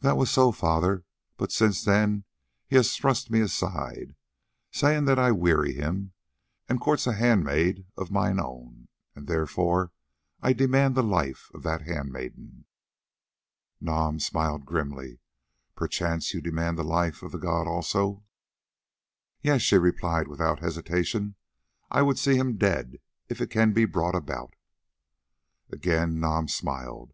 [0.00, 1.04] "That was so, father,
[1.36, 2.24] but since then
[2.66, 4.16] he has thrust me aside,
[4.72, 6.14] saying that I weary him,
[6.68, 9.92] and courts a handmaid of mine own, and therefore
[10.42, 12.64] I demand the life of that handmaiden."
[13.80, 15.20] Nam smiled grimly.
[15.76, 18.24] "Perchance you demand the life of the god also?"
[19.42, 21.36] "Yes," she replied without hesitation,
[21.88, 22.98] "I would see him dead
[23.28, 24.54] if it can be brought about."
[25.70, 27.12] Again Nam smiled.